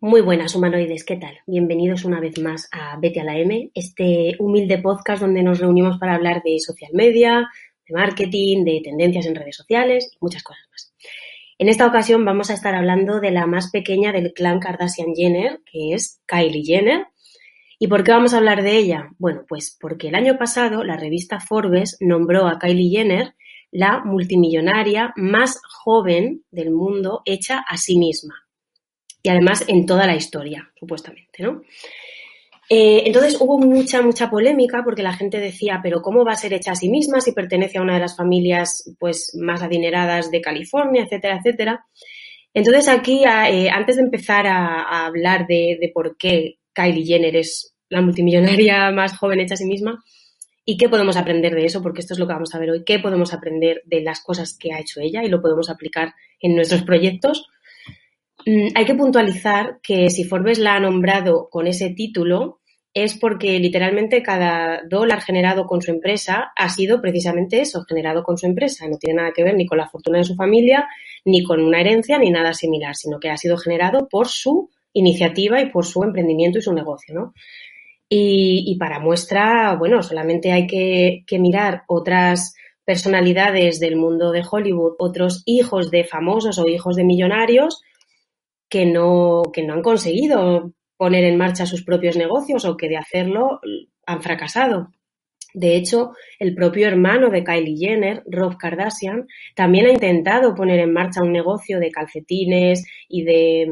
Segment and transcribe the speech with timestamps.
[0.00, 1.40] Muy buenas humanoides, ¿qué tal?
[1.44, 5.98] Bienvenidos una vez más a Vete a la M, este humilde podcast donde nos reunimos
[5.98, 7.50] para hablar de social media,
[7.84, 10.94] de marketing, de tendencias en redes sociales y muchas cosas más.
[11.58, 15.62] En esta ocasión vamos a estar hablando de la más pequeña del clan Kardashian Jenner,
[15.68, 17.08] que es Kylie Jenner.
[17.80, 19.10] ¿Y por qué vamos a hablar de ella?
[19.18, 23.34] Bueno, pues porque el año pasado la revista Forbes nombró a Kylie Jenner
[23.72, 28.47] la multimillonaria más joven del mundo hecha a sí misma
[29.22, 31.62] y además en toda la historia, supuestamente, ¿no?
[32.70, 36.52] Eh, entonces hubo mucha, mucha polémica porque la gente decía, pero ¿cómo va a ser
[36.52, 40.42] hecha a sí misma si pertenece a una de las familias pues, más adineradas de
[40.42, 41.86] California, etcétera, etcétera?
[42.52, 47.74] Entonces aquí, eh, antes de empezar a, hablar de, de, por qué Kylie Jenner es
[47.88, 50.04] la multimillonaria más joven hecha a sí misma
[50.64, 52.84] y qué podemos aprender de eso, porque esto es lo que vamos a ver hoy,
[52.84, 56.54] qué podemos aprender de las cosas que ha hecho ella y lo podemos aplicar en
[56.54, 57.48] nuestros proyectos,
[58.74, 62.60] hay que puntualizar que si Forbes la ha nombrado con ese título
[62.94, 68.38] es porque literalmente cada dólar generado con su empresa ha sido precisamente eso, generado con
[68.38, 68.88] su empresa.
[68.88, 70.86] No tiene nada que ver ni con la fortuna de su familia,
[71.24, 75.60] ni con una herencia, ni nada similar, sino que ha sido generado por su iniciativa
[75.60, 77.34] y por su emprendimiento y su negocio, ¿no?
[78.10, 82.54] Y, para muestra, bueno, solamente hay que, que mirar otras
[82.86, 87.82] personalidades del mundo de Hollywood, otros hijos de famosos o hijos de millonarios,
[88.68, 92.96] que no, que no han conseguido poner en marcha sus propios negocios o que de
[92.96, 93.60] hacerlo
[94.06, 94.90] han fracasado.
[95.54, 100.92] De hecho, el propio hermano de Kylie Jenner, Rob Kardashian, también ha intentado poner en
[100.92, 103.66] marcha un negocio de calcetines y de,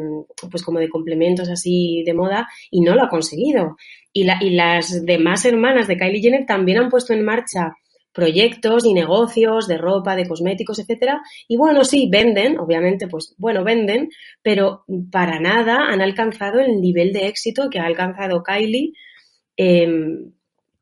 [0.50, 3.76] pues como de complementos así de moda y no lo ha conseguido.
[4.12, 7.76] Y, la, y las demás hermanas de Kylie Jenner también han puesto en marcha
[8.16, 11.20] proyectos y negocios de ropa, de cosméticos, etcétera.
[11.46, 14.08] Y bueno, sí, venden, obviamente, pues bueno, venden,
[14.42, 18.94] pero para nada han alcanzado el nivel de éxito que ha alcanzado Kylie,
[19.58, 20.32] em,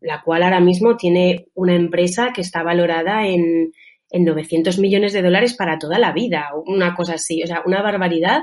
[0.00, 3.72] la cual ahora mismo tiene una empresa que está valorada en,
[4.10, 7.82] en 900 millones de dólares para toda la vida, una cosa así, o sea, una
[7.82, 8.42] barbaridad.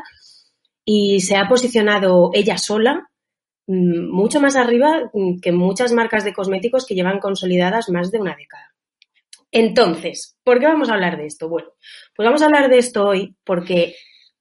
[0.83, 3.09] Y se ha posicionado ella sola
[3.67, 5.09] mm, mucho más arriba
[5.41, 8.70] que muchas marcas de cosméticos que llevan consolidadas más de una década.
[9.51, 11.49] Entonces, ¿por qué vamos a hablar de esto?
[11.49, 11.69] Bueno,
[12.15, 13.95] pues vamos a hablar de esto hoy porque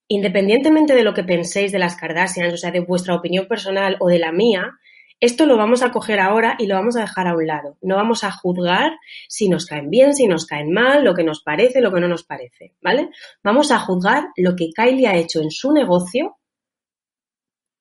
[0.08, 4.08] independientemente de lo que penséis de las Kardashians, o sea, de vuestra opinión personal o
[4.08, 4.72] de la mía,
[5.20, 7.76] esto lo vamos a coger ahora y lo vamos a dejar a un lado.
[7.82, 8.92] No vamos a juzgar
[9.28, 12.08] si nos caen bien, si nos caen mal, lo que nos parece, lo que no
[12.08, 13.10] nos parece, ¿vale?
[13.44, 16.38] Vamos a juzgar lo que Kylie ha hecho en su negocio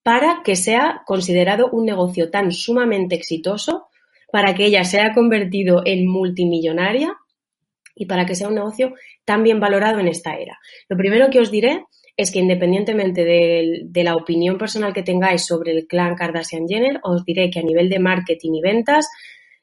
[0.04, 3.89] para que sea considerado un negocio tan sumamente exitoso
[4.32, 7.16] para que ella sea convertido en multimillonaria
[7.96, 8.94] y para que sea un negocio
[9.26, 10.58] tan bien valorado en esta era.
[10.88, 11.84] Lo primero que os diré
[12.16, 17.24] es que independientemente de, la opinión personal que tengáis sobre el clan Kardashian Jenner, os
[17.24, 19.08] diré que a nivel de marketing y ventas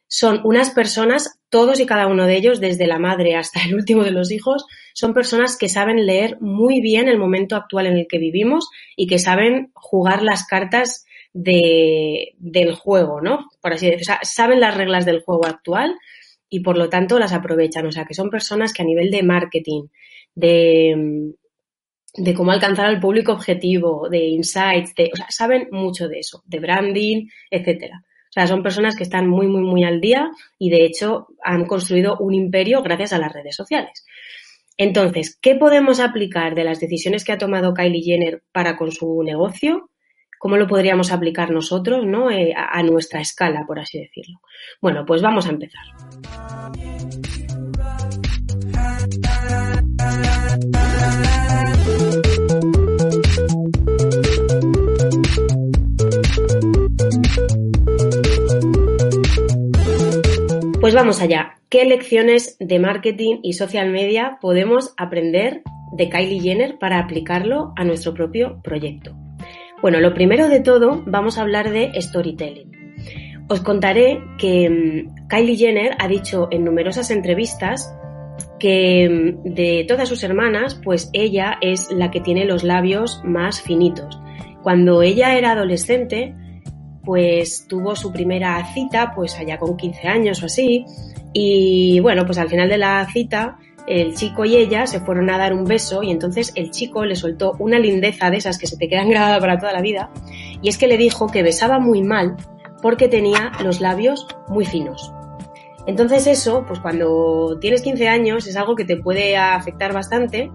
[0.09, 4.05] son unas personas, todos y cada uno de ellos, desde la madre hasta el último
[4.05, 8.07] de los hijos, son personas que saben leer muy bien el momento actual en el
[8.09, 11.06] que vivimos y que saben jugar las cartas
[11.37, 13.51] de, del juego, ¿no?
[13.61, 14.03] Por así decirlo.
[14.03, 15.95] O sea, saben las reglas del juego actual
[16.49, 17.87] y por lo tanto las aprovechan.
[17.87, 19.83] O sea, que son personas que a nivel de marketing,
[20.35, 21.35] de,
[22.15, 26.43] de cómo alcanzar al público objetivo, de insights, de, o sea, saben mucho de eso,
[26.47, 28.03] de branding, etcétera.
[28.03, 31.67] O sea, son personas que están muy, muy, muy al día y de hecho han
[31.67, 34.07] construido un imperio gracias a las redes sociales.
[34.79, 39.23] Entonces, ¿qué podemos aplicar de las decisiones que ha tomado Kylie Jenner para con su
[39.23, 39.91] negocio?
[40.39, 42.31] Cómo lo podríamos aplicar nosotros ¿no?
[42.31, 44.41] Eh, a, a nuestra escala, por así decirlo.
[44.81, 45.85] Bueno, pues vamos a empezar.
[60.81, 61.55] Pues vamos allá.
[61.69, 65.63] ¿Qué lecciones de marketing y social media podemos aprender
[65.97, 69.26] de Kylie Jenner para aplicarlo a nuestro propio proyecto?
[69.83, 72.73] Bueno, lo primero de todo vamos a hablar de storytelling.
[73.49, 77.95] Os contaré que mm, Kylie Jenner ha dicho en numerosas entrevistas
[78.59, 83.61] que mm, de todas sus hermanas, pues ella es la que tiene los labios más
[83.61, 84.19] finitos.
[84.63, 86.35] Cuando ella era adolescente,
[87.05, 90.85] pues tuvo su primera cita, pues allá con 15 años o así,
[91.33, 95.39] y bueno, pues al final de la cita el chico y ella se fueron a
[95.39, 98.77] dar un beso y entonces el chico le soltó una lindeza de esas que se
[98.77, 100.11] te quedan grabadas para toda la vida
[100.63, 102.37] y es que le dijo que besaba muy mal
[102.83, 105.13] porque tenía los labios muy finos.
[105.87, 110.51] Entonces eso, pues cuando tienes 15 años es algo que te puede afectar bastante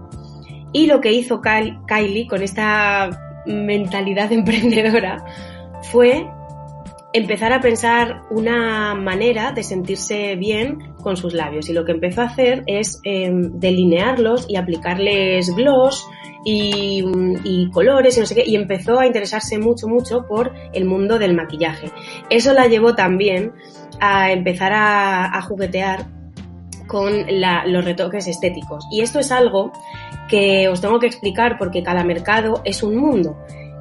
[0.72, 5.24] y lo que hizo Kylie con esta mentalidad emprendedora
[5.90, 6.26] fue
[7.12, 11.68] empezar a pensar una manera de sentirse bien con sus labios.
[11.68, 16.06] Y lo que empezó a hacer es em, delinearlos y aplicarles gloss
[16.44, 18.44] y, colores y no sé qué.
[18.46, 21.90] Y empezó a interesarse mucho, mucho por el mundo del maquillaje.
[22.30, 23.52] Eso la llevó también
[24.00, 26.06] a empezar a, juguetear
[26.86, 27.26] con
[27.66, 28.86] los retoques estéticos.
[28.90, 29.72] Y esto es algo
[30.28, 33.36] que os tengo que explicar porque cada mercado es un mundo.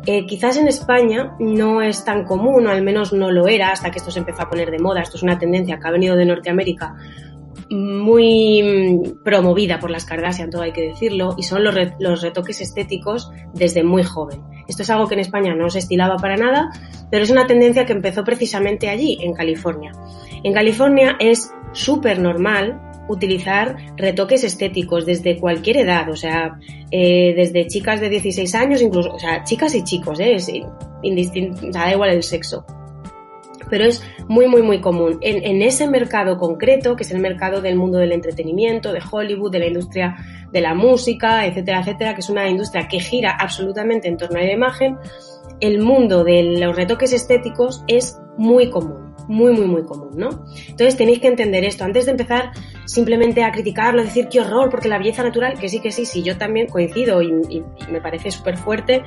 [0.05, 3.91] Eh, quizás en España no es tan común, o al menos no lo era hasta
[3.91, 5.01] que esto se empezó a poner de moda.
[5.01, 6.95] Esto es una tendencia que ha venido de Norteamérica
[7.69, 12.59] muy mm, promovida por las Kardashian, todo hay que decirlo, y son los, los, retoques
[12.61, 14.41] estéticos desde muy joven.
[14.67, 16.69] Esto es algo que en España no se estilaba para nada,
[17.09, 19.93] pero es una tendencia que empezó precisamente allí, en California.
[20.43, 26.59] En California es súper normal utilizar retoques estéticos desde cualquier edad, o sea,
[26.91, 30.35] eh, desde chicas de 16 años, incluso, o sea, chicas y chicos, ¿eh?
[30.35, 30.51] Es
[31.01, 32.65] indistinto, o sea, da igual el sexo.
[33.69, 35.17] Pero es muy, muy, muy común.
[35.21, 39.51] En, en ese mercado concreto, que es el mercado del mundo del entretenimiento, de Hollywood,
[39.51, 40.15] de la industria
[40.51, 44.43] de la música, etcétera, etcétera, que es una industria que gira absolutamente en torno a
[44.43, 44.97] la imagen,
[45.61, 50.43] el mundo de los retoques estéticos es muy común muy, muy, muy común, ¿no?
[50.67, 51.85] Entonces tenéis que entender esto.
[51.85, 52.51] Antes de empezar
[52.85, 56.21] simplemente a criticarlo, decir qué horror, porque la belleza natural, que sí, que sí, sí,
[56.21, 59.03] yo también coincido y, me parece súper fuerte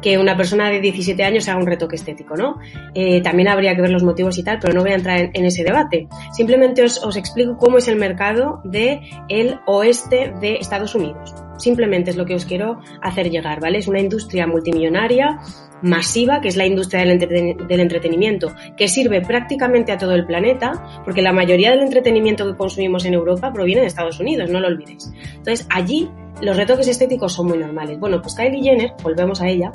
[0.00, 2.60] que una persona de 17 años haga un retoque estético, ¿no?
[2.94, 5.44] Eh, también habría que ver los motivos y tal, pero no voy a entrar en,
[5.44, 6.06] ese debate.
[6.32, 11.34] Simplemente os, os, explico cómo es el mercado de el oeste de Estados Unidos.
[11.56, 13.78] Simplemente es lo que os quiero hacer llegar, ¿vale?
[13.78, 15.38] Es una industria multimillonaria
[15.82, 21.20] masiva, que es la industria del, entretenimiento, que sirve prácticamente a todo el planeta, porque
[21.20, 25.12] la mayoría del entretenimiento que consumimos en Europa proviene de Estados Unidos, no lo olvidéis.
[25.34, 26.08] Entonces, allí
[26.40, 28.00] los retoques estéticos son muy normales.
[28.00, 29.70] Bueno, pues Kylie Jenner, volvemos a ella,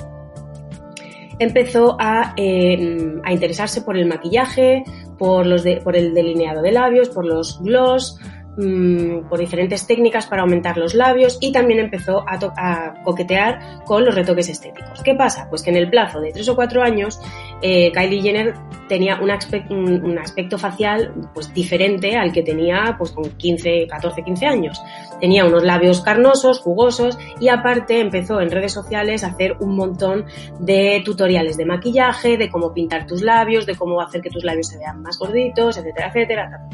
[1.37, 4.83] empezó a, eh, a interesarse por el maquillaje,
[5.17, 8.19] por, los por el delineado de labios, por los gloss,
[8.61, 14.13] Mm, por diferentes técnicas para aumentar los labios y también empezó a, coquetear con los
[14.13, 15.01] retoques estéticos.
[15.01, 15.47] ¿Qué pasa?
[15.49, 17.21] Pues que en el plazo de 3 o 4 años
[17.61, 18.55] eh, Kylie Jenner
[18.89, 24.81] tenía un, aspecto facial pues diferente al que tenía pues con 15, 14, 15 años.
[25.21, 30.25] Tenía unos labios carnosos, jugosos y aparte empezó en redes sociales a hacer un montón
[30.59, 34.67] de tutoriales de maquillaje, de cómo pintar tus labios, de cómo hacer que tus labios
[34.67, 36.67] se vean más gorditos, etcétera, etcétera.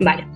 [0.00, 0.26] Vale,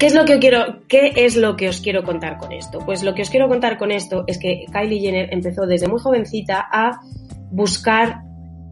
[0.00, 2.78] ¿Qué es, lo que quiero, ¿Qué es lo que os quiero contar con esto?
[2.78, 6.00] Pues lo que os quiero contar con esto es que Kylie Jenner empezó desde muy
[6.00, 7.02] jovencita a
[7.50, 8.22] buscar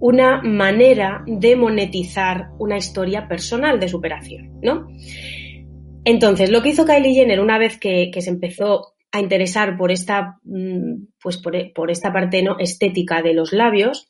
[0.00, 4.88] una manera de monetizar una historia personal de superación, ¿no?
[6.02, 10.38] Entonces, lo que hizo Kylie Jenner una vez que, se empezó a interesar por esta,
[10.44, 12.58] mm, pues por, esta parte ¿no?
[12.58, 14.08] estética de los labios,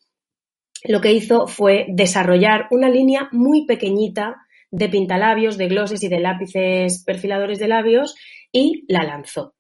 [0.85, 4.37] lo que hizo fue desarrollar una línea muy pequeñita
[4.71, 8.15] de pintalabios, de glosses y de lápices perfiladores de labios
[8.53, 9.55] y la lanzó.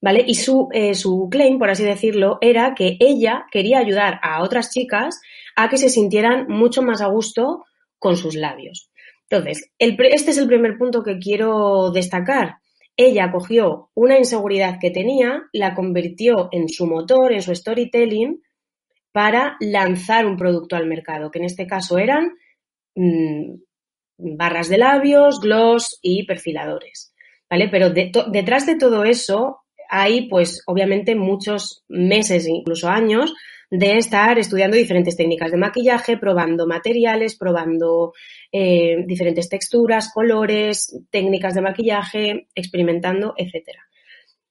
[0.00, 0.22] ¿Vale?
[0.26, 4.70] Y su, eh, su claim, por así decirlo, era que ella quería ayudar a otras
[4.70, 5.20] chicas
[5.56, 7.64] a que se sintieran mucho más a gusto
[7.98, 8.90] con sus labios.
[9.28, 12.56] Entonces, este es el primer punto que quiero destacar.
[12.96, 18.42] Ella cogió una inseguridad que tenía, la convirtió en su motor, en su storytelling,
[19.12, 22.36] para lanzar un producto al mercado, que en este caso eran
[22.94, 23.54] mm,
[24.18, 27.12] barras de labios, gloss y perfiladores,
[27.50, 27.68] ¿vale?
[27.68, 29.58] Pero detrás de todo eso
[29.88, 33.34] hay, pues, obviamente muchos meses, incluso años,
[33.70, 38.12] de estar estudiando diferentes técnicas de maquillaje, probando materiales, probando
[38.52, 43.85] eh, diferentes texturas, colores, técnicas de maquillaje, experimentando, etcétera.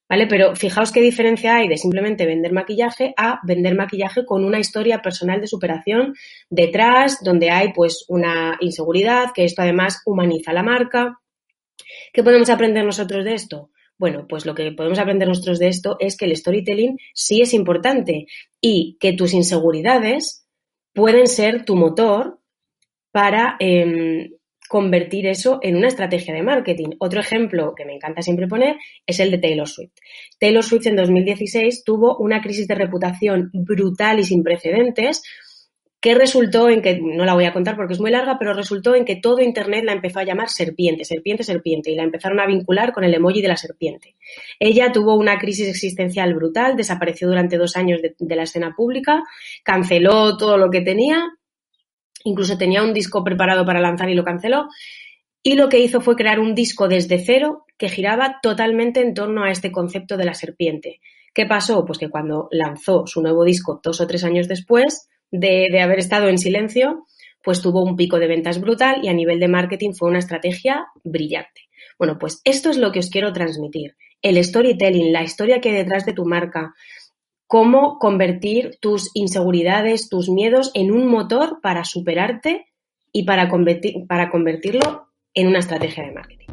[0.08, 0.28] ¿Vale?
[0.28, 5.02] Pero fijaos qué diferencia hay de simplemente vender maquillaje a vender maquillaje con una historia
[5.02, 6.14] personal de superación
[6.48, 11.18] detrás, donde hay pues una inseguridad, que esto además humaniza la marca.
[12.12, 13.70] ¿Qué podemos aprender nosotros de esto?
[13.98, 17.54] Bueno, pues lo que podemos aprender nosotros de esto es que el storytelling sí es
[17.54, 18.26] importante
[18.60, 20.46] y que tus inseguridades
[20.92, 22.40] pueden ser tu motor
[23.10, 24.35] para em,
[24.68, 26.90] convertir eso en una estrategia de marketing.
[26.98, 29.92] Otro ejemplo que me encanta siempre poner es el de Taylor Swift.
[30.38, 35.22] Taylor Swift en 2016 tuvo una crisis de reputación brutal y sin precedentes
[36.00, 38.94] que resultó en que, no la voy a contar porque es muy larga, pero resultó
[38.94, 42.46] en que todo Internet la empezó a llamar serpiente, serpiente, serpiente, y la empezaron a
[42.46, 44.14] vincular con el emoji de la serpiente.
[44.60, 49.22] Ella tuvo una crisis existencial brutal, desapareció durante dos años de, de la escena pública,
[49.64, 51.26] canceló todo lo que tenía
[52.26, 54.68] incluso tenía un disco preparado para lanzar y lo canceló.
[55.42, 59.44] Y lo que hizo fue crear un disco desde cero que giraba totalmente en torno
[59.44, 61.00] a este concepto de la serpiente.
[61.32, 61.84] ¿Qué pasó?
[61.84, 66.28] Pues que cuando lanzó su nuevo disco dos o tres años después de, haber estado
[66.28, 67.06] en silencio,
[67.44, 70.86] pues tuvo un pico de ventas brutal y a nivel de marketing fue una estrategia
[71.04, 71.68] brillante.
[71.96, 73.96] Bueno, pues esto es lo que os quiero transmitir.
[74.22, 76.74] El storytelling, la historia que hay detrás de tu marca,
[77.46, 82.66] cómo convertir tus inseguridades, tus miedos en un motor para superarte
[83.12, 83.48] y para,
[84.08, 86.46] para convertirlo en una estrategia de marketing.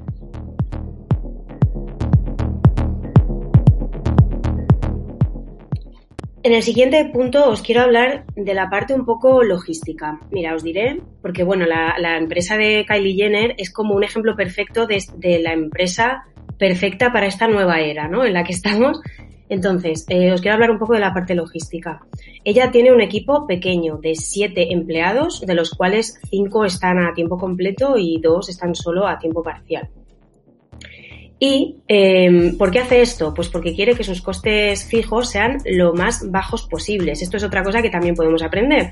[6.46, 10.20] En el siguiente punto os quiero hablar de la parte un poco logística.
[10.30, 14.86] Mira, os diré, porque bueno, la, empresa de Kylie Jenner es como un ejemplo perfecto
[14.86, 16.26] de, de, la empresa
[16.58, 18.26] perfecta para esta nueva era, ¿no?
[18.26, 19.00] En la que estamos.
[19.50, 22.02] Entonces, eh, os quiero hablar un poco de la parte logística.
[22.44, 27.38] Ella tiene un equipo pequeño de siete empleados, de los cuales cinco están a tiempo
[27.38, 29.90] completo y dos están solo a tiempo parcial.
[31.46, 33.34] ¿Y em, por qué hace esto?
[33.34, 37.22] Pues porque quiere que sus costes fijos sean lo más bajos posibles.
[37.22, 38.92] Esto es otra cosa que también podemos aprender.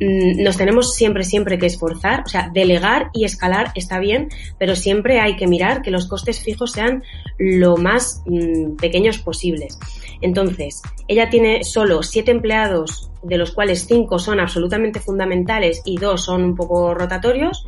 [0.00, 4.74] Mm, nos tenemos siempre, siempre que esforzar, o sea, delegar y escalar está bien, pero
[4.74, 7.04] siempre hay que mirar que los costes fijos sean
[7.38, 9.78] lo más mm, pequeños posibles.
[10.20, 16.24] Entonces, ella tiene solo siete empleados, de los cuales cinco son absolutamente fundamentales y dos
[16.24, 17.66] son un poco rotatorios.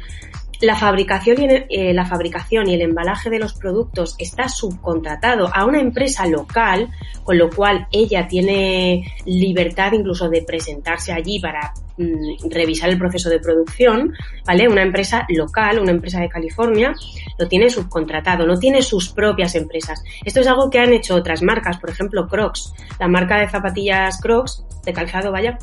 [0.60, 5.50] La fabricación, y el, eh, la fabricación y el embalaje de los productos está subcontratado
[5.54, 6.88] a una empresa local,
[7.24, 13.28] con lo cual ella tiene libertad incluso de presentarse allí para mm, revisar el proceso
[13.28, 14.14] de producción,
[14.46, 14.68] ¿vale?
[14.68, 16.94] Una empresa local, una empresa de California,
[17.38, 20.02] lo tiene subcontratado, no tiene sus propias empresas.
[20.24, 24.20] Esto es algo que han hecho otras marcas, por ejemplo Crocs, la marca de zapatillas
[24.20, 25.58] Crocs, de calzado, vaya,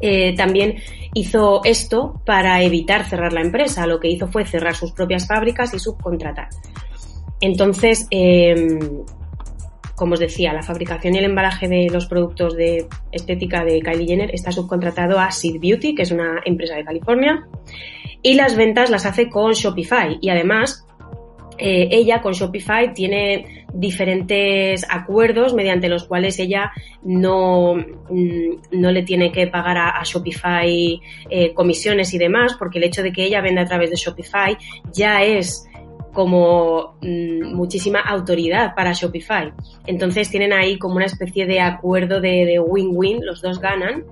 [0.00, 0.76] eh, también
[1.14, 3.86] hizo esto para evitar cerrar la empresa.
[3.86, 6.48] Lo que hizo fue cerrar sus propias fábricas y subcontratar.
[7.40, 8.78] Entonces, em,
[9.94, 14.06] como os decía, la fabricación y el embalaje de los productos de estética de Kylie
[14.06, 17.46] Jenner está subcontratado a Seed Beauty, que es una empresa de California,
[18.22, 20.18] y las ventas las hace con Shopify.
[20.20, 20.85] Y además,
[21.58, 26.72] eh, ella con Shopify tiene diferentes acuerdos mediante los cuales ella
[27.02, 32.84] no, mm, no le tiene que pagar a, Shopify eh, comisiones y demás, porque el
[32.84, 34.56] hecho de que ella venda a través de Shopify
[34.92, 35.68] ya es
[36.12, 39.52] como mm, muchísima autoridad para Shopify.
[39.86, 44.04] Entonces tienen ahí como una especie de acuerdo de win-win, los dos ganan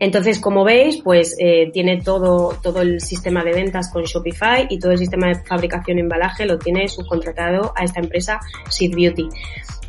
[0.00, 4.78] entonces, como veis, pues eh, tiene todo, todo el sistema de ventas con Shopify y
[4.78, 8.38] todo el sistema de fabricación y embalaje lo tiene subcontratado a esta empresa
[8.68, 9.28] Seed Beauty.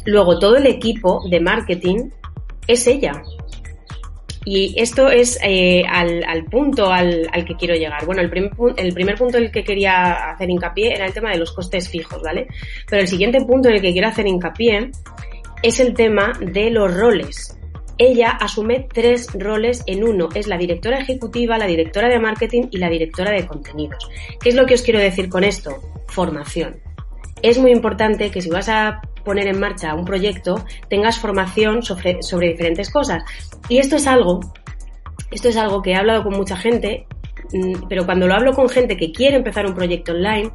[0.05, 2.09] Luego, todo el equipo de marketing
[2.67, 3.21] es ella.
[4.45, 8.03] Y esto es eh, al, al, punto al, al, que quiero llegar.
[8.05, 11.29] Bueno, el primer, el primer punto en el que quería hacer hincapié era el tema
[11.29, 12.47] de los costes fijos, ¿vale?
[12.89, 14.89] Pero el siguiente punto en el que quiero hacer hincapié
[15.61, 17.58] es el tema de los roles
[17.99, 20.29] ella asume tres roles en uno.
[20.33, 24.09] Es la directora ejecutiva, la directora de marketing y la directora de contenidos.
[24.41, 25.75] ¿Qué es lo que os quiero decir con esto?
[26.07, 26.77] Formación.
[27.41, 32.17] Es muy importante que si vas a poner en marcha un proyecto, tengas formación sobre,
[32.47, 33.21] diferentes cosas.
[33.67, 34.39] Y esto es algo,
[35.31, 37.05] esto es algo que he hablado con mucha gente,
[37.51, 40.51] mm, pero cuando lo hablo con gente que quiere empezar un proyecto online,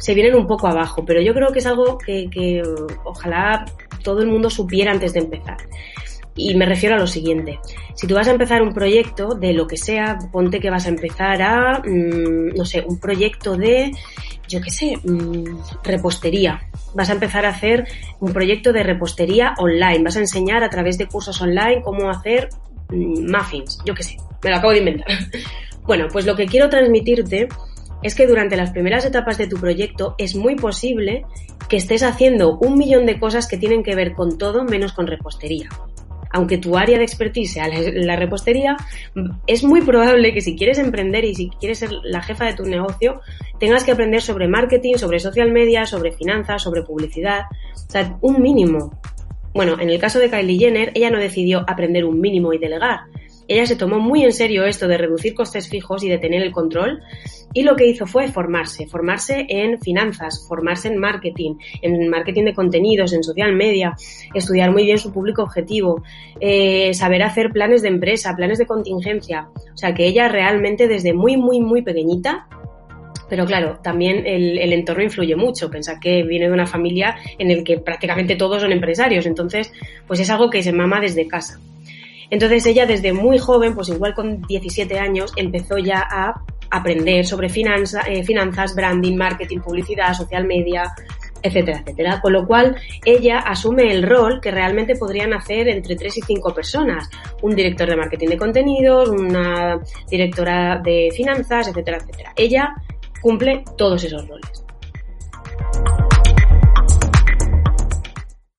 [0.00, 1.04] se vienen un poco abajo.
[1.06, 2.60] Pero yo creo que es algo que, que
[3.04, 3.64] ojalá
[4.02, 5.58] todo el mundo supiera antes de empezar.
[6.38, 7.58] Y me refiero a lo siguiente.
[7.94, 10.90] Si tú vas a empezar un proyecto de lo que sea, ponte que vas a
[10.90, 13.90] empezar a, mm, no sé, un proyecto de,
[14.46, 16.62] yo qué sé, mm, repostería.
[16.94, 17.88] Vas a empezar a hacer
[18.20, 20.04] un proyecto de repostería online.
[20.04, 22.50] Vas a enseñar a través de cursos online cómo hacer
[22.88, 23.80] mm, muffins.
[23.84, 25.08] Yo qué sé, me lo acabo de inventar.
[25.86, 27.48] bueno, pues lo que quiero transmitirte
[28.04, 31.24] es que durante las primeras etapas de tu proyecto es muy posible
[31.68, 35.08] que estés haciendo un millón de cosas que tienen que ver con todo menos con
[35.08, 35.68] repostería
[36.30, 38.76] aunque tu área de expertise sea la repostería,
[39.46, 42.64] es muy probable que si quieres emprender y si quieres ser la jefa de tu
[42.64, 43.20] negocio,
[43.58, 47.42] tengas que aprender sobre marketing, sobre social media, sobre finanzas, sobre publicidad,
[47.74, 49.00] o sea, un mínimo.
[49.54, 53.00] Bueno, en el caso de Kylie Jenner, ella no decidió aprender un mínimo y delegar.
[53.48, 56.52] Ella se tomó muy en serio esto de reducir costes fijos y de tener el
[56.52, 57.02] control
[57.54, 62.54] y lo que hizo fue formarse, formarse en finanzas, formarse en marketing, en marketing de
[62.54, 63.96] contenidos, en social media,
[64.34, 66.02] estudiar muy bien su público objetivo,
[66.40, 69.48] eh, saber hacer planes de empresa, planes de contingencia.
[69.72, 72.46] O sea que ella realmente desde muy, muy, muy pequeñita
[73.28, 75.70] pero claro, también el, entorno influye mucho.
[75.70, 79.70] Pensad que viene de una familia en el que prácticamente todos son empresarios, entonces
[80.06, 81.60] pues es algo que se mama desde casa.
[82.30, 87.48] Entonces ella desde muy joven, pues igual con 17 años, empezó ya a aprender sobre
[87.48, 90.94] eh, finanzas, branding, marketing, publicidad, social media,
[91.42, 92.20] etcétera, etcétera.
[92.20, 96.52] Con lo cual, ella asume el rol que realmente podrían hacer entre tres y cinco
[96.54, 97.08] personas.
[97.42, 99.80] Un director de marketing de contenidos, una
[100.10, 102.32] directora de finanzas, etcétera, etcétera.
[102.36, 102.74] Ella
[103.20, 104.64] cumple todos esos roles.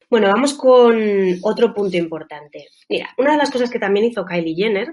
[0.10, 0.98] Bueno, vamos con
[1.44, 2.70] otro punto importante.
[2.90, 4.88] Mira, una de las cosas que también hizo Kylie Jenner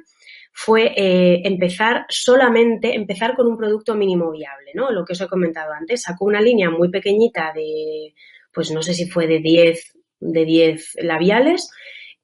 [0.53, 4.91] fue eh, empezar solamente, empezar con un producto mínimo viable, ¿no?
[4.91, 6.03] Lo que os he comentado antes.
[6.03, 8.15] Sacó una línea muy pequeñita de,
[8.53, 11.71] pues no sé si fue de 10, de 10 labiales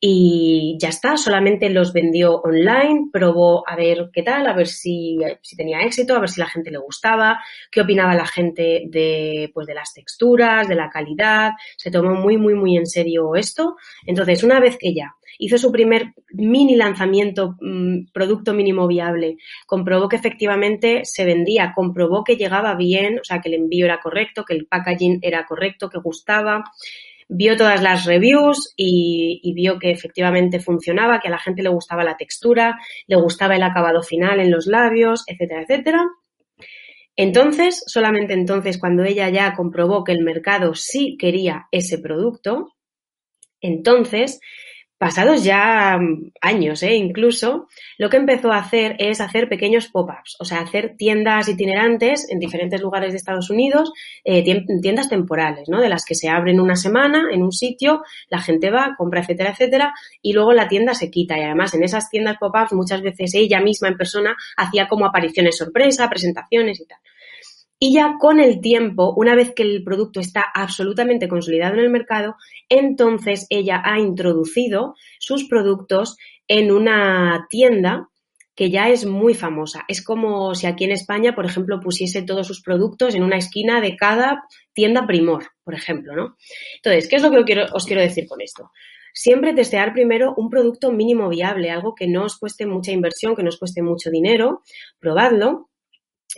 [0.04, 5.20] y ya está, solamente los vendió online, probó a ver qué tal, a ver si,
[5.42, 7.40] si, tenía éxito, a ver si la gente le gustaba,
[7.70, 12.36] qué opinaba la gente de, pues, de las texturas, de la calidad, se tomó muy,
[12.36, 13.76] muy, muy en serio esto.
[14.04, 20.08] Entonces, una vez que ya hizo su primer mini lanzamiento, mm, producto mínimo viable, comprobó
[20.08, 24.44] que efectivamente se vendía, comprobó que llegaba bien, o sea, que el envío era correcto,
[24.44, 26.64] que el packaging era correcto, que gustaba,
[27.34, 32.04] vio todas las reviews y, vio que efectivamente funcionaba, que a la gente le gustaba
[32.04, 36.04] la textura, le gustaba el acabado final en los labios, etcétera, etcétera.
[37.16, 42.74] Entonces, solamente entonces, cuando ella ya comprobó que el mercado sí quería ese producto,
[43.60, 44.40] entonces
[45.02, 46.94] pasados ya mm, años, ¿eh?
[46.94, 47.66] incluso,
[47.98, 52.38] lo que empezó a hacer es hacer pequeños pop-ups, o sea, hacer tiendas itinerantes en
[52.38, 53.92] diferentes lugares de Estados Unidos,
[54.22, 54.44] eh,
[54.80, 55.80] tiendas temporales, ¿no?
[55.80, 59.50] De las que se abren una semana en un sitio, la gente va, compra, etcétera,
[59.50, 59.92] etcétera,
[60.22, 61.36] y luego la tienda se quita.
[61.36, 65.56] Y además, en esas tiendas pop-ups, muchas veces ella misma en persona hacía como apariciones
[65.56, 66.98] sorpresa, presentaciones y tal.
[67.84, 71.90] Y ya con el tiempo, una vez que el producto está absolutamente consolidado en el
[71.90, 72.36] mercado,
[72.68, 78.08] entonces ella ha introducido sus productos en una tienda
[78.54, 79.82] que ya es muy famosa.
[79.88, 83.80] Es como si aquí en España, por ejemplo, pusiese todos sus productos en una esquina
[83.80, 86.36] de cada tienda primor, por ejemplo, ¿no?
[86.76, 88.70] Entonces, ¿qué es lo que os quiero decir con esto?
[89.12, 93.42] Siempre testear primero un producto mínimo viable, algo que no os cueste mucha inversión, que
[93.42, 94.62] no os cueste mucho dinero,
[95.00, 95.71] probadlo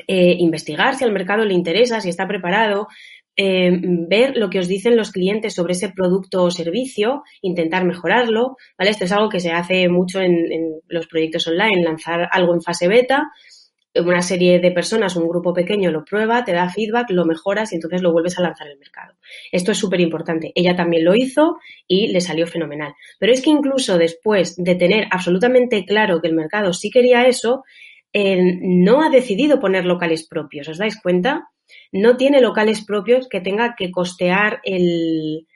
[0.06, 2.88] eh, investigar si al mercado le interesa, si está preparado,
[3.36, 8.56] eh, ver lo que os dicen los clientes sobre ese producto o servicio, intentar mejorarlo,
[8.78, 8.90] ¿vale?
[8.90, 12.86] Esto es algo que se hace mucho en, los proyectos online, lanzar algo en fase
[12.86, 13.32] beta,
[13.96, 17.76] una serie de personas, un grupo pequeño lo prueba, te da feedback, lo mejoras y
[17.76, 19.14] entonces lo vuelves a lanzar al mercado.
[19.52, 20.52] Esto es súper importante.
[20.54, 22.94] Ella también lo hizo y le salió fenomenal.
[23.18, 27.62] Pero es que incluso después de tener absolutamente claro que el mercado sí quería eso,
[28.14, 31.48] no ha decidido poner locales propios, ¿os dais cuenta?
[31.92, 35.46] No tiene locales propios que tenga que costear el,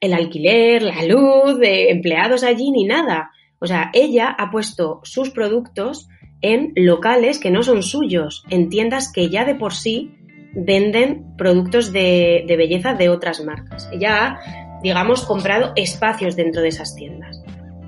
[0.00, 3.30] alquiler, la luz, empleados allí ni nada.
[3.58, 6.08] O sea, ella ha puesto sus productos
[6.40, 10.14] en locales que no son suyos, en tiendas que ya de por sí
[10.54, 13.88] venden productos de, de belleza de otras marcas.
[13.92, 17.37] Ella ha, digamos, comprado espacios dentro de esas tiendas.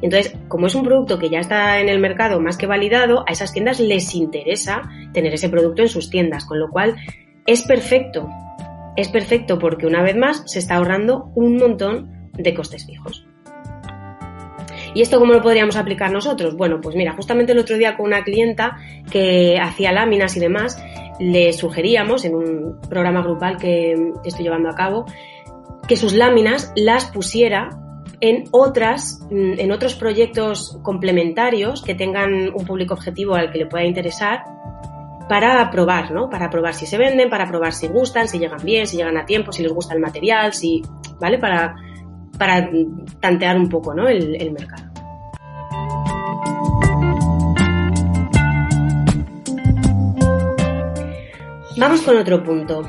[0.03, 3.33] Entonces, como es un producto que ya está en el mercado más que validado, a
[3.33, 4.83] esas tiendas les interesa
[5.13, 6.97] tener ese producto en sus tiendas, con lo cual
[7.47, 8.29] es perfecto.
[8.97, 13.27] Es perfecto porque una vez más se está ahorrando un montón de costes fijos.
[14.95, 16.57] ¿Y esto cómo lo podríamos aplicar nosotros?
[16.57, 18.79] Bueno, pues mira, justamente el otro día con una clienta
[19.11, 20.83] que hacía láminas y demás,
[21.21, 25.05] le sugeríamos en un programa grupal que estoy llevando a cabo,
[25.87, 27.71] que sus láminas las pusiera
[28.21, 33.67] en otras, mm, en otros proyectos complementarios que tengan un público objetivo al que le
[33.67, 34.45] pueda interesar
[35.29, 36.29] para probar, ¿no?
[36.29, 39.25] Para probar si se venden, para probar si gustan, si llegan bien, si llegan a
[39.25, 40.83] tiempo, si les gusta el material, si,
[41.21, 41.39] ¿vale?
[41.39, 41.77] Para,
[42.37, 42.69] para
[43.21, 44.09] tantear un poco, ¿no?
[44.09, 44.91] el, el mercado.
[51.77, 52.83] Vamos con otro punto.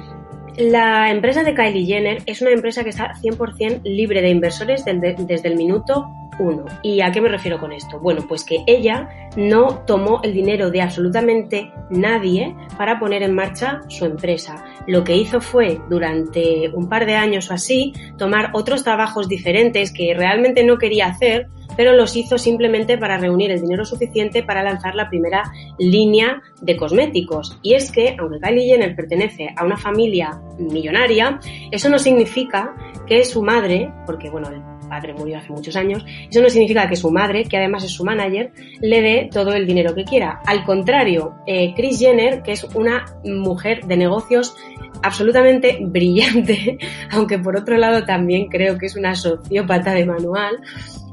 [0.61, 5.47] La empresa de Kylie Jenner es una empresa que está 100% libre de inversores desde
[5.47, 6.05] el minuto
[6.37, 6.65] uno.
[6.83, 7.99] ¿Y a qué me refiero con esto?
[7.99, 13.81] Bueno, pues que ella no tomó el dinero de absolutamente nadie para poner en marcha
[13.87, 14.63] su empresa.
[14.85, 19.91] Lo que hizo fue, durante un par de años o así, tomar otros trabajos diferentes
[19.91, 24.63] que realmente no quería hacer, pero los hizo simplemente para reunir el dinero suficiente para
[24.63, 25.43] lanzar la primera
[25.77, 27.59] línea de cosméticos.
[27.61, 31.39] Y es que, aunque Kylie Jenner pertenece a una familia millonaria,
[31.71, 32.75] eso no significa
[33.07, 36.97] que su madre, porque bueno, el padre murió hace muchos años, eso no significa que
[36.97, 40.41] su madre, que además es su manager, le dé todo el dinero que quiera.
[40.45, 44.55] Al contrario, eh, Chris Jenner, que es una mujer de negocios
[45.01, 46.77] absolutamente brillante,
[47.11, 50.59] aunque por otro lado también creo que es una sociópata de manual,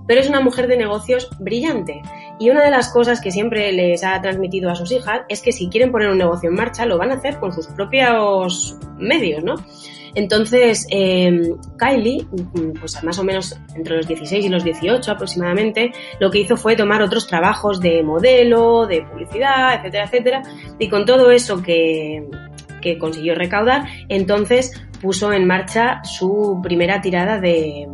[0.08, 2.02] pero es una mujer de negocios brillante.
[2.40, 5.52] Y una de las cosas que siempre les ha transmitido a sus hijas es que
[5.52, 9.44] si quieren poner un negocio en marcha, lo van a hacer con sus propios medios,
[9.44, 9.54] ¿no?
[10.14, 12.26] Entonces, em, Kylie,
[12.80, 16.74] pues más o menos entre los 16 y los 18 aproximadamente, lo que hizo fue
[16.74, 20.42] tomar otros trabajos de modelo, de publicidad, etcétera, etcétera,
[20.78, 22.26] y con todo eso que,
[22.80, 27.86] que consiguió recaudar, entonces puso en marcha su primera tirada de,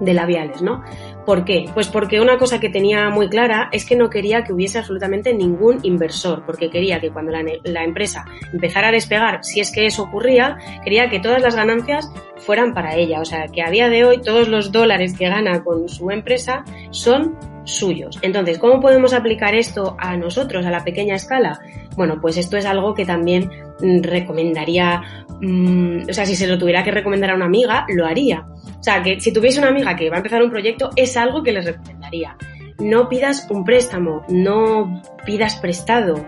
[0.00, 0.82] de labiales, ¿no?
[1.28, 1.66] ¿Por qué?
[1.74, 5.34] Pues porque una cosa que tenía muy clara es que no quería que hubiese absolutamente
[5.34, 10.04] ningún inversor, porque quería que cuando la, empresa empezara a despegar, si es que eso
[10.04, 13.20] ocurría, quería que todas las ganancias fueran para ella.
[13.20, 16.64] O sea, que a día de hoy todos los dólares que gana con su empresa
[16.92, 18.18] son suyos.
[18.22, 21.60] Entonces, ¿cómo podemos aplicar esto a nosotros, a la pequeña escala?
[21.94, 23.50] Bueno, pues esto es algo que también
[23.82, 25.02] mm, recomendaría,
[25.42, 28.46] mm, o sea, si se lo tuviera que recomendar a una amiga, lo haría.
[28.78, 31.42] O sea, que si tuviese una amiga que va a empezar un proyecto, es algo
[31.42, 32.36] que les recomendaría.
[32.78, 36.24] No pidas un préstamo, no pidas prestado.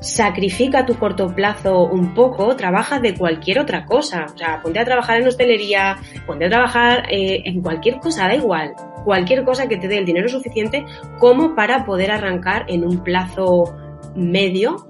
[0.00, 4.26] Sacrifica tu corto plazo un poco, trabaja de cualquier otra cosa.
[4.34, 8.34] O sea, ponte a trabajar en hostelería, ponte a trabajar eh, en cualquier cosa, da
[8.34, 8.72] igual.
[9.04, 10.84] Cualquier cosa que te dé el dinero suficiente
[11.20, 13.76] como para poder arrancar en un plazo
[14.16, 14.88] medio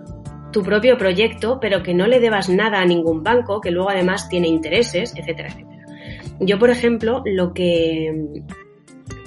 [0.50, 4.28] tu propio proyecto, pero que no le debas nada a ningún banco, que luego además
[4.28, 5.71] tiene intereses, etcétera, etcétera.
[6.44, 8.42] Yo, por ejemplo, lo que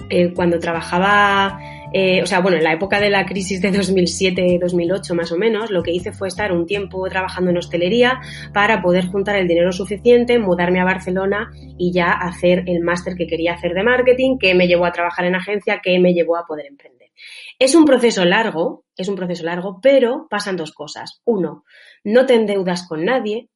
[0.10, 1.58] eh, cuando trabajaba,
[1.94, 5.72] eh, o sea, bueno, en la época de la crisis de 2007-2008 más o menos,
[5.72, 8.20] lo que hice fue estar un tiempo trabajando en hostelería
[8.54, 13.28] para poder juntar el dinero suficiente, mudarme a Barcelona y ya hacer el máster que
[13.28, 16.46] quería hacer de marketing, que me llevó a trabajar en agencia, que me llevó a
[16.46, 17.12] poder emprender.
[17.58, 21.22] Es un proceso largo, es un proceso largo, pero pasan dos cosas.
[21.24, 21.64] Uno,
[22.04, 23.50] no te endeudas con nadie,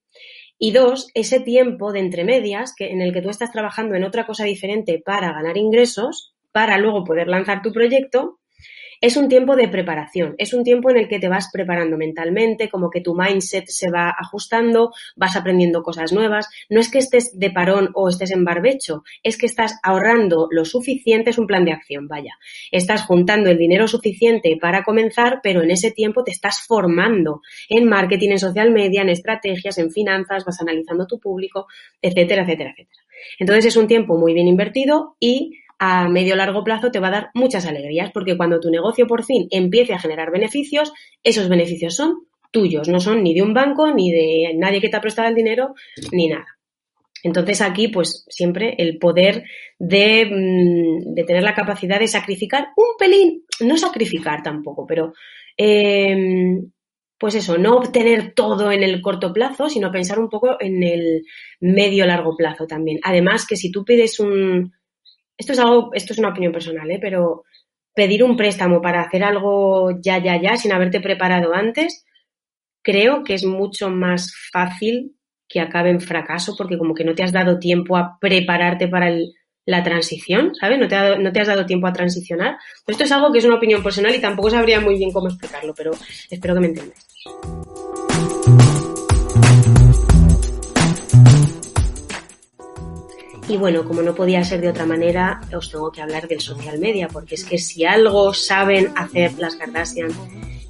[0.60, 4.28] y dos, ese tiempo de entremedias que, en el que tú estás trabajando en otra
[4.28, 8.39] cosa diferente para ganar ingresos, para luego poder lanzar tu proyecto,
[9.02, 12.70] es un tiempo de preparación, es un tiempo en el que te vas preparando mentalmente,
[12.70, 16.48] como que tu mindset se va ajustando, vas aprendiendo cosas nuevas.
[16.70, 20.66] No es que estés de parón o estés en barbecho, es que estás ahorrando lo
[20.66, 22.34] suficiente, es un plan de acción, vaya.
[22.72, 27.88] Estás juntando el dinero suficiente para comenzar, pero en ese tiempo te estás formando en
[27.88, 31.68] marketing, en social media, en estrategias, en finanzas, vas analizando tu público,
[32.02, 33.04] etcétera, etcétera, etcétera.
[33.40, 37.12] Entonces es un tiempo muy bien invertido y a medio largo plazo te va a
[37.12, 40.92] dar muchas alegrías, porque cuando tu negocio por fin empiece a generar beneficios,
[41.24, 44.98] esos beneficios son tuyos, no son ni de un banco, ni de nadie que te
[44.98, 45.74] ha prestado el dinero,
[46.12, 46.46] ni nada.
[47.24, 49.44] Entonces aquí, pues siempre el poder
[49.78, 55.14] de, mm, tener la capacidad de sacrificar un pelín, no sacrificar tampoco, pero
[55.58, 56.72] em,
[57.18, 61.26] pues eso, no obtener todo en el corto plazo, sino pensar un poco en el
[61.60, 63.00] medio largo plazo también.
[63.04, 64.72] Además que si tú pides un,
[65.40, 67.00] esto es algo, esto es una opinión personal, ¿eh?
[67.02, 67.46] pero
[67.96, 72.06] pedir un préstamo para hacer algo ya, ya, ya, sin haberte preparado antes,
[72.84, 75.16] creo que es mucho más fácil
[75.48, 79.12] que acabe en fracaso porque como que no te has dado tiempo a prepararte para
[79.66, 80.78] la transición, ¿sabes?
[80.78, 82.58] No te, no te has dado tiempo a transicionar.
[82.86, 85.74] esto es algo que es una opinión personal y tampoco sabría muy bien cómo explicarlo,
[85.76, 85.92] pero
[86.30, 87.08] espero que me entendáis.
[93.50, 96.78] Y bueno, como no podía ser de otra manera, os tengo que hablar del social
[96.78, 100.12] media, porque es que si algo saben hacer las Kardashian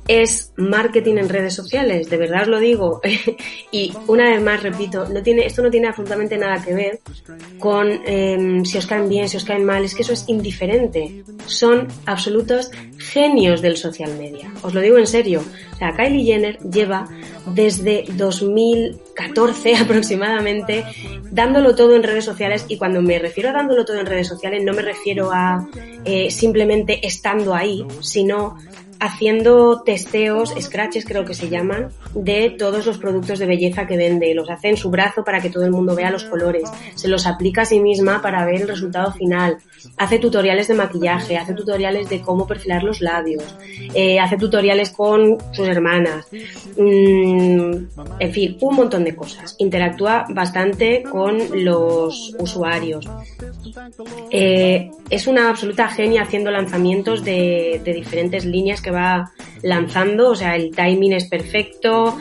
[0.10, 3.00] es marketing en redes sociales, de verdad os lo digo.
[3.72, 7.00] y una vez más repito, no tiene, esto no tiene absolutamente nada que ver
[7.60, 11.24] con em, si os caen bien, si os caen mal, es que eso es indiferente.
[11.46, 14.52] Son absolutos genios del social media.
[14.64, 15.44] Os lo digo en serio.
[15.74, 17.08] O sea, Kylie Jenner lleva
[17.54, 20.86] desde 2014 aproximadamente
[21.30, 24.64] dándolo todo en redes sociales y cuando me refiero a dándolo todo en redes sociales
[24.64, 25.68] no me refiero a
[26.04, 28.58] eh, simplemente estando ahí, sino
[29.00, 34.34] haciendo testeos, scratches creo que se llaman, de todos los productos de belleza que vende.
[34.34, 36.70] Los hace en su brazo para que todo el mundo vea los colores.
[36.96, 39.58] Se los aplica a sí misma para ver el resultado final.
[39.98, 43.44] Hace tutoriales de maquillaje, hace tutoriales de cómo perfilar los labios,
[43.94, 46.28] eh, hace tutoriales con sus hermanas.
[46.78, 47.72] Mm,
[48.20, 49.56] en fin, un montón de cosas.
[49.60, 53.10] Interactúa bastante con los usuarios.
[54.32, 60.36] Eh, es una absoluta genia haciendo lanzamientos de, de diferentes líneas que va lanzando, o
[60.36, 62.18] sea, el timing es perfecto,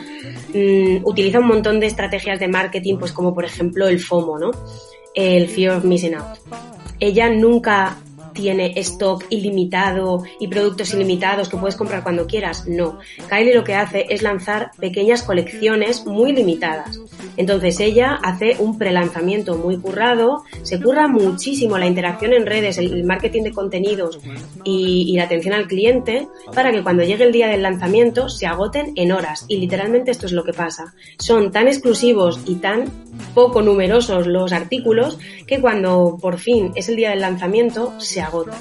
[0.53, 4.51] mm, utiliza un montón de estrategias de marketing, pues como por ejemplo el FOMO, ¿no?
[5.13, 6.39] El Fear of Missing Out.
[6.99, 7.97] Ella nunca
[8.33, 12.67] tiene stock ilimitado y productos ilimitados que puedes comprar cuando quieras.
[12.67, 12.99] No.
[13.29, 16.99] Kylie lo que hace es lanzar pequeñas colecciones muy limitadas.
[17.37, 23.03] Entonces ella hace un prelanzamiento muy currado, se curra muchísimo la interacción en redes, el
[23.03, 24.19] marketing de contenidos
[24.63, 28.93] y, la atención al cliente para que cuando llegue el día del lanzamiento se agoten
[28.95, 29.45] en horas.
[29.47, 30.93] Y literalmente esto es lo que pasa.
[31.17, 32.85] Son tan exclusivos y tan
[33.33, 38.55] poco numerosos los artículos que cuando por fin es el día del lanzamiento se agotan.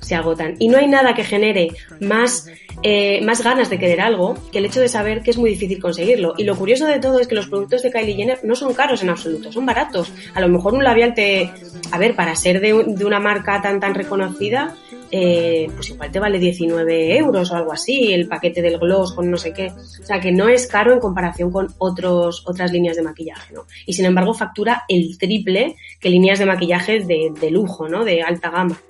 [0.00, 0.56] Se agotan.
[0.58, 1.68] Y no hay nada que genere
[2.00, 2.48] más,
[2.82, 5.80] eh, más ganas de querer algo que el hecho de saber que es muy difícil
[5.80, 6.34] conseguirlo.
[6.36, 9.02] Y lo curioso de todo es que los productos de Kylie Jenner no son caros
[9.02, 10.12] en absoluto, son baratos.
[10.34, 11.52] A lo mejor un labial te.
[11.92, 14.74] A ver, para ser de, de una marca tan tan reconocida,
[15.14, 19.30] eh, pues igual te vale 19 euros o algo así, el paquete del gloss con
[19.30, 19.66] no sé qué.
[19.66, 23.66] O sea, que no es caro en comparación con otros, otras líneas de maquillaje, ¿no?
[23.84, 28.06] Y sin embargo factura el triple que líneas de maquillaje de, de lujo, ¿no?
[28.06, 28.80] De alta gama.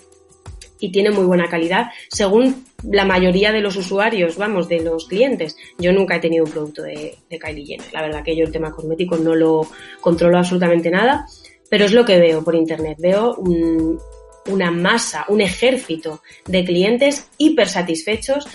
[0.79, 5.57] Y tiene muy buena calidad, según la mayoría de los usuarios, vamos, de los clientes.
[5.77, 7.93] Yo nunca he tenido un producto de, de Kylie Jenner.
[7.93, 9.67] La verdad que yo el tema cosmético no lo
[10.01, 11.27] controlo absolutamente nada,
[11.69, 12.99] pero es lo que veo por internet.
[13.01, 13.99] Veo un,
[14.47, 18.47] una masa, un ejército de clientes hiper satisfechos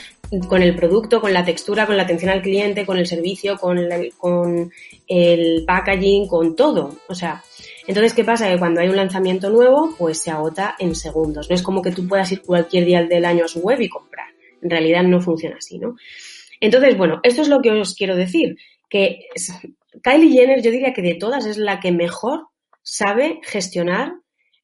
[0.48, 3.78] con el producto, con la textura, con la atención al cliente, con el servicio, con,
[4.18, 4.72] con
[5.08, 6.98] el packaging, con todo.
[7.08, 7.44] O sea,
[7.88, 8.50] entonces, ¿qué pasa?
[8.50, 11.50] Que cuando hay un lanzamiento nuevo, pues se agota en segundos.
[11.50, 13.90] No es como que tú puedas ir cualquier día del año a su web y
[13.90, 14.28] comprar.
[14.62, 15.96] En realidad no funciona así, ¿no?
[16.60, 18.58] Entonces, bueno, esto es lo que os quiero decir.
[18.90, 19.20] Que
[20.04, 22.48] Kylie Jenner, yo diría que de todas es la que mejor
[22.82, 24.14] sabe gestionar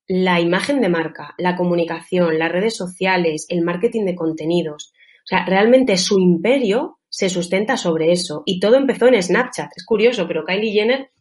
[0.07, 4.93] la imagen de marca, la comunicación, las redes sociales, el marketing de contenidos.
[5.23, 8.43] O sea, realmente su imperio se sustenta sobre eso.
[8.45, 9.71] Y todo empezó en Snapchat.
[9.75, 11.11] Es curioso, pero Kylie Jenner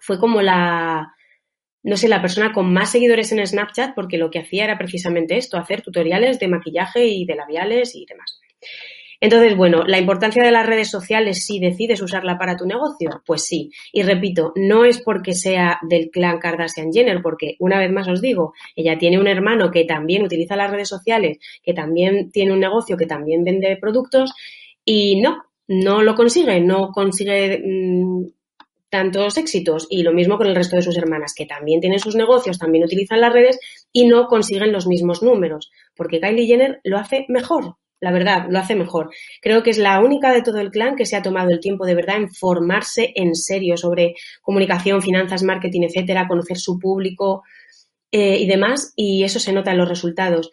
[0.00, 1.14] fue como la,
[1.82, 5.36] no sé, la persona con más seguidores en Snapchat porque lo que hacía era precisamente
[5.36, 8.40] esto, hacer tutoriales de maquillaje y de labiales y demás.
[9.20, 13.44] Entonces, bueno, la importancia de las redes sociales, si decides usarla para tu negocio, pues
[13.44, 13.70] sí.
[13.92, 18.22] Y repito, no es porque sea del clan Kardashian Jenner, porque una vez más os
[18.22, 22.60] digo, ella tiene un hermano que también utiliza las redes sociales, que también tiene un
[22.60, 24.32] negocio, que también vende productos
[24.84, 28.24] y no, no lo consigue, no consigue mm,
[28.88, 32.16] tantos éxitos y lo mismo con el resto de sus hermanas, que también tienen sus
[32.16, 33.60] negocios, también utilizan las redes
[33.92, 38.58] y no consiguen los mismos números, porque Kylie Jenner lo hace mejor, la verdad, lo
[38.58, 39.10] hace mejor.
[39.42, 41.84] Creo que es la única de todo el clan que se ha tomado el tiempo
[41.84, 47.42] de verdad en formarse en serio sobre comunicación, finanzas, marketing, etcétera, conocer su público
[48.10, 50.50] eh, y demás, y eso se nota en los resultados.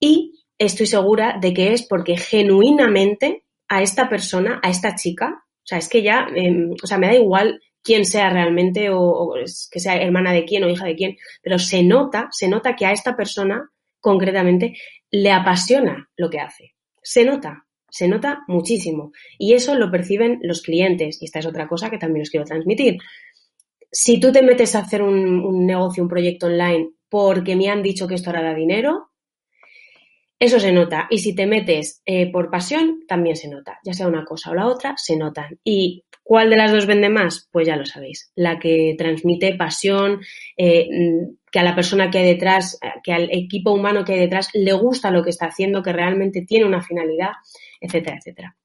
[0.00, 5.66] Y estoy segura de que es porque genuinamente a esta persona, a esta chica, o
[5.68, 9.34] sea, es que ya, em, o sea, me da igual quién sea realmente o, o
[9.70, 12.86] que sea hermana de quién o hija de quién, pero se nota, se nota que
[12.86, 14.74] a esta persona concretamente
[15.10, 16.77] le apasiona lo que hace
[17.08, 19.12] se nota, se nota muchísimo.
[19.38, 21.22] Y eso lo perciben los clientes.
[21.22, 22.98] Y esta es otra cosa que también os quiero transmitir.
[23.90, 28.06] Si tú te metes a hacer un, negocio, un proyecto online porque me han dicho
[28.06, 29.08] que esto hará dinero,
[30.38, 31.06] eso se nota.
[31.08, 33.78] Y si te metes eh, por pasión, también se nota.
[33.82, 35.58] Ya sea una cosa o la otra, se notan.
[35.64, 37.48] Y ¿Cuál de las dos vende más?
[37.50, 38.30] Pues ya lo sabéis.
[38.34, 40.20] La que transmite pasión,
[40.58, 40.86] eh,
[41.50, 44.50] que a la persona que hay detrás, eh, que al equipo humano que hay detrás
[44.52, 47.30] le gusta lo que está haciendo, que realmente tiene una finalidad,
[47.80, 48.56] etcétera, etcétera.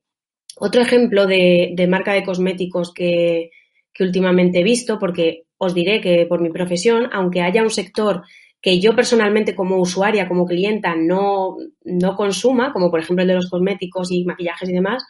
[0.57, 3.51] Otro ejemplo de, marca de cosméticos que,
[3.93, 8.23] que últimamente he visto, porque os diré que por mi profesión, aunque haya un sector
[8.61, 13.35] que yo personalmente como usuaria, como clienta, no, no consuma, como por ejemplo el de
[13.35, 15.05] los cosméticos y maquillajes y demás,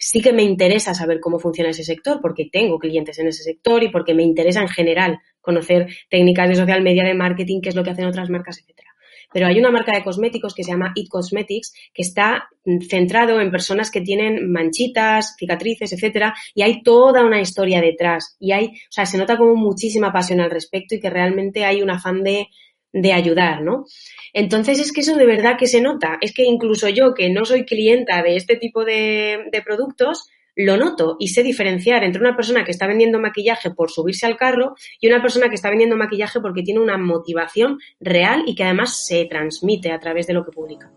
[0.00, 3.84] sí que me interesa saber cómo funciona ese sector, porque tengo clientes en ese sector
[3.84, 7.76] y porque me interesa en general conocer técnicas de social media, de marketing, qué es
[7.76, 8.88] lo que hacen otras marcas, etcétera.
[9.32, 12.48] Pero hay una marca de cosméticos que se llama It Cosmetics, que está
[12.88, 18.36] centrado en personas que tienen manchitas, cicatrices, etcétera, y hay toda una historia detrás.
[18.40, 21.82] Y hay, o sea, se nota como muchísima pasión al respecto y que realmente hay
[21.82, 22.48] un afán de,
[22.92, 23.84] de ayudar, ¿no?
[24.32, 26.18] Entonces es que eso de verdad que se nota.
[26.20, 30.76] Es que incluso yo, que no soy clienta de este tipo de, de productos, lo
[30.76, 34.74] noto y sé diferenciar entre una persona que está vendiendo maquillaje por subirse al carro
[35.00, 39.06] y una persona que está vendiendo maquillaje porque tiene una motivación real y que además
[39.06, 40.90] se transmite a través de lo que publica.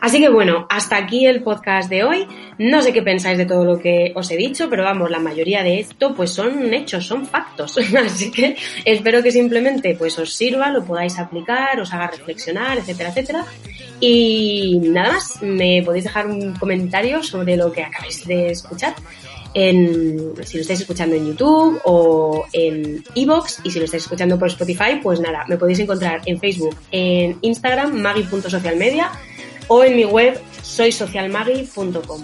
[0.00, 2.26] Así que bueno, hasta aquí el podcast de hoy.
[2.58, 5.62] No sé qué pensáis de todo lo que os he dicho, pero vamos, la mayoría
[5.62, 7.78] de esto pues son hechos, son factos.
[7.96, 13.10] Así que espero que simplemente pues os sirva, lo podáis aplicar, os haga reflexionar, etcétera,
[13.10, 13.44] etcétera.
[14.00, 18.94] Y nada más, me podéis dejar un comentario sobre lo que acabáis de escuchar.
[19.54, 24.38] en, si lo estáis escuchando en YouTube o en Evox y si lo estáis escuchando
[24.38, 29.10] por Spotify, pues nada, me podéis encontrar en Facebook, en Instagram, magui.socialmedia
[29.68, 32.22] o en mi web soysocialmagui.com.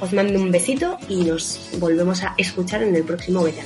[0.00, 3.62] Os mando un besito y nos volvemos a escuchar en el próximo Vete